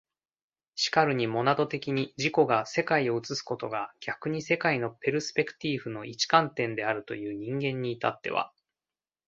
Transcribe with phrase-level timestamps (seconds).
[0.75, 8.51] 然るにモナド的に自己が世界を映すことが逆に世界のペルスペクティーフの一観点であるという人間に至っては、